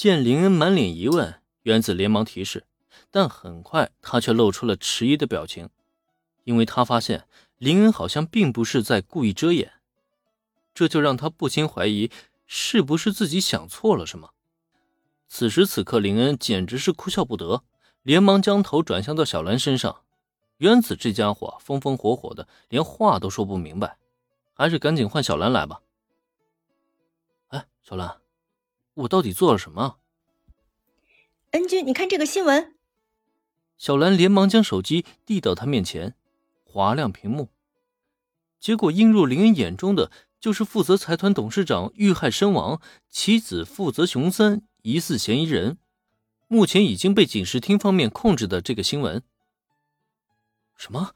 [0.00, 2.64] 见林恩满脸疑问，原子连忙提示，
[3.10, 5.68] 但很快他却露出了迟疑的表情，
[6.44, 7.28] 因为他发现
[7.58, 9.74] 林恩好像并不是在故意遮掩，
[10.72, 12.10] 这就让他不禁怀疑
[12.46, 14.30] 是不是自己想错了什么。
[15.28, 17.62] 此时此刻，林恩简直是哭笑不得，
[18.00, 20.00] 连忙将头转向到小兰身上。
[20.56, 23.98] 原子这家伙风风火火的，连话都说不明白，
[24.54, 25.82] 还是赶紧换小兰来吧。
[27.48, 28.19] 哎，小兰。
[29.00, 29.98] 我到底做了什么？
[31.52, 32.74] 恩君，你看这个新闻。
[33.76, 36.14] 小兰连忙将手机递到他面前，
[36.64, 37.48] 划亮屏幕。
[38.58, 45.78] 结果映入林恩眼中的就是负责财团董事长遇害身亡，其子负责熊三疑似嫌疑人，
[46.46, 49.22] 目前已经被警视厅方面控制的这个新闻。
[50.76, 51.14] 什么？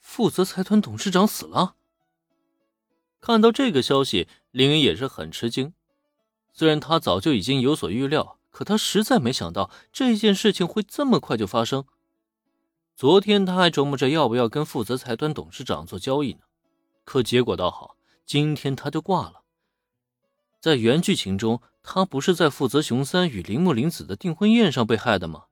[0.00, 1.76] 负责财团董事长死了？
[3.20, 5.74] 看到这个消息，林恩也是很吃惊。
[6.52, 11.84] 虽然他早就已经有所预料，可他实在没想到这件事情会这么快就发生。
[12.94, 16.40] 昨天他还琢磨着要不要跟负责财团董事长做交易呢，
[17.04, 19.42] 可结果倒好，今天他就挂了。
[20.60, 25.44] 在原剧情中，他不是在负责熊三与铃木林子的订婚宴上被害的吗？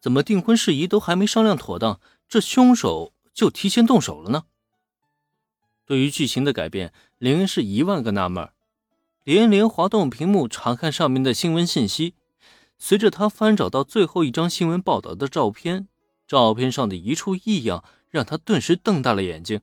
[0.00, 4.44] 怎么订婚事宜都还没商量妥当，这凶手就提前动手了呢？
[5.86, 8.50] 对于剧情的改变，林恩是一万个纳闷。
[9.26, 12.14] 连连滑动屏幕查看上面的新闻信息，
[12.78, 15.88] 随着他翻找到最后一张新闻报道的照片，
[16.28, 19.60] 照片上的一处异样让他顿时瞪大了眼睛。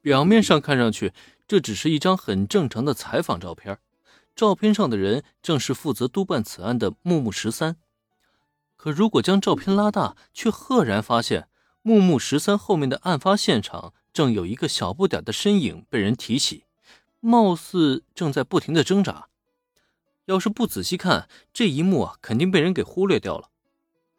[0.00, 1.12] 表面上看上去，
[1.46, 3.78] 这只是一张很正常的采访照片，
[4.34, 7.76] 照片上的人正是负责督办此案的木木十三。
[8.74, 11.46] 可如果将照片拉大，却赫然发现
[11.82, 16.64] 木木十三后面的案发现场正有一个小不点的身影被人提起。
[17.26, 19.28] 貌似正在不停的挣扎，
[20.26, 23.48] 要是不仔细看这一幕啊，肯定被人给忽略掉了。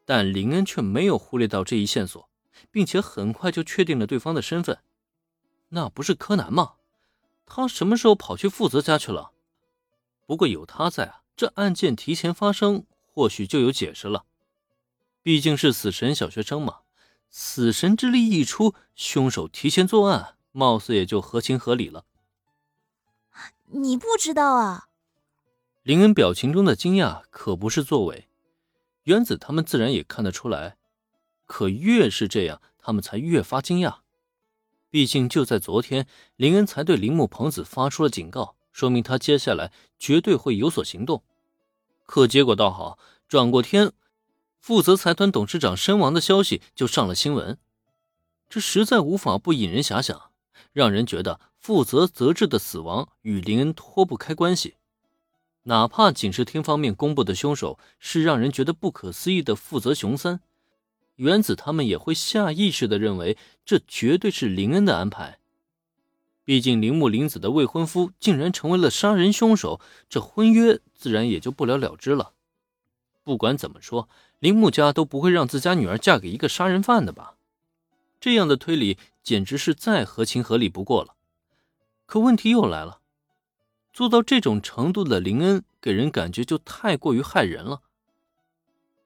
[0.06, 2.28] 但林恩却没有忽略到这一线索，
[2.72, 4.80] 并且很快就确定了对方的身份。
[5.70, 6.74] 那不是柯南吗？
[7.46, 9.30] 他什么时候跑去负责家去了？
[10.26, 14.26] 不过有他在啊，这案件提前发生或许就有解释了。
[15.22, 16.78] 毕竟是死神小学生嘛，
[17.30, 22.04] 死神之力一出，凶手提前作案，貌似也就合情合理了。
[23.76, 24.88] 你不知道啊？
[25.84, 28.30] 林恩表情中的惊讶可不是作伪，
[29.04, 30.78] 原子他们自然也看得出来。
[31.46, 33.98] 可越是这样，他们才越发惊讶。
[34.90, 41.24] 毕竟就在昨天，林恩才对铃木朋子发出了警告，说明他接下来绝对会有所行动。
[42.06, 42.98] 可结果倒好，
[43.28, 43.92] 转过天，
[44.62, 47.58] 负责财团董事长身亡的消息就上了新闻，
[48.48, 50.32] 这实在无法不引人遐想。
[50.72, 54.76] 让人觉得负责责治的死亡与林恩脱不开关系，
[55.64, 60.42] 哪怕警视厅方面公布的凶手是让人觉得不可思议的负责熊三，
[61.16, 65.40] 原子他们也会下意识的认为这绝对是林恩的安排。
[66.44, 72.34] 毕竟铃木林子的未婚夫竟然成为了杀人凶手，这婚约自然也就不了了之了。
[73.24, 77.34] 不管怎么说，铃木家都不会让自家女儿嫁给一个杀人犯的吧？
[78.20, 79.00] 这样的推理。
[79.24, 81.16] 简直是再合情合理不过了，
[82.06, 83.02] 可问题又来了，
[83.92, 87.82] 做到这种程度的林恩给人感觉就太过于害人了。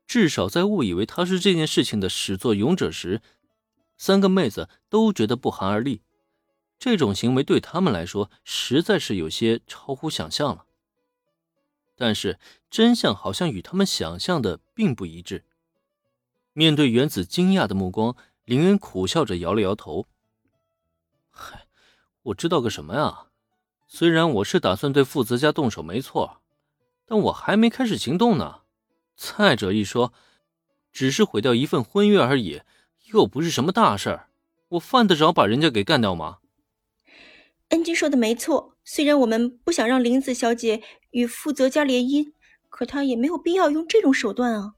[0.05, 3.21] 至少在误以为他是这件事情的始作俑者时，
[3.97, 6.01] 三个妹子都觉得不寒而栗。
[6.77, 10.65] 这种行为对他们来说实在是有些超乎想象了。
[11.95, 12.39] 但是
[12.69, 15.45] 真相好像与他们想象的并不一致。
[16.53, 18.15] 面对原子惊讶的目光。
[18.45, 20.07] 林恩苦笑着摇了摇头
[21.29, 21.67] ：“嗨，
[22.23, 23.27] 我知道个什么呀？
[23.87, 26.41] 虽然我是打算对负责家动手，没错，
[27.07, 28.61] 但我还没开始行动呢。
[29.15, 30.13] 再者一说，
[30.91, 32.61] 只是毁掉一份婚约而已，
[33.11, 34.27] 又不是什么大事儿，
[34.69, 36.37] 我犯得着把人家给干掉吗？”
[37.69, 42.33] 恩君说的没错，虽然我们不想让林子小姐与负责家联姻，
[42.69, 44.75] 可她也没有必要用这种手段啊。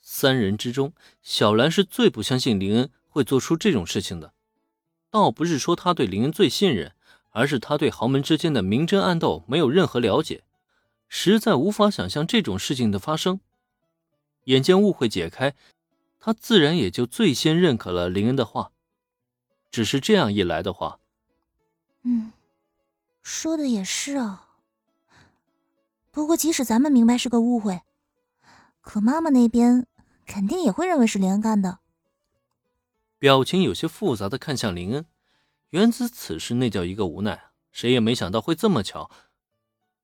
[0.00, 0.92] 三人之中，
[1.22, 4.33] 小兰是最不相信林恩会做出这种事情的。
[5.14, 6.92] 倒不是说他对林恩最信任，
[7.30, 10.42] 而是他对豪门之间的明争暗斗没有任何了解，
[11.08, 13.38] 实在无法想象这种事情的发生。
[14.46, 15.54] 眼见误会解开，
[16.18, 18.72] 他自然也就最先认可了林恩的话。
[19.70, 20.98] 只是这样一来的话，
[22.02, 22.32] 嗯，
[23.22, 24.48] 说的也是啊。
[26.10, 27.82] 不过即使咱们明白是个误会，
[28.80, 29.86] 可妈妈那边……
[30.26, 31.78] 肯定也会认为是林恩干的。
[33.24, 35.06] 表情有些复杂的看向林恩，
[35.70, 37.52] 原子此时那叫一个无奈啊！
[37.72, 39.10] 谁也没想到会这么巧。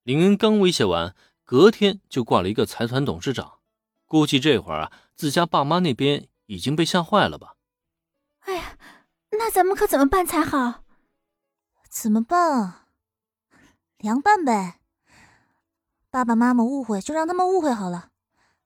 [0.05, 1.15] 林恩刚威胁完，
[1.45, 3.59] 隔天就挂了一个财团董事长。
[4.07, 7.57] 估计这会儿啊，自家爸妈那边已经被吓坏了吧？
[8.39, 8.79] 哎呀，
[9.33, 10.85] 那咱们可怎么办才好？
[11.91, 12.87] 怎么办？
[13.99, 14.81] 凉拌呗。
[16.09, 18.13] 爸爸妈妈误会就让他们误会好了，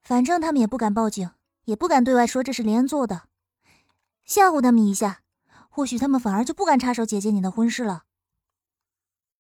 [0.01, 1.29] 反正他们也不敢报警，
[1.65, 3.23] 也不敢对外说这是林恩做的。
[4.25, 5.21] 吓唬他们一下，
[5.69, 8.05] 或许他们反而就不敢插手姐姐你的婚事了。